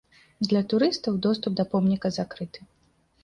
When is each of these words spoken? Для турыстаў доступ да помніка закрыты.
Для 0.51 0.61
турыстаў 0.71 1.19
доступ 1.27 1.51
да 1.59 1.65
помніка 1.73 2.07
закрыты. 2.17 2.59